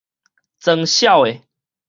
[0.59, 1.45] 裝痟的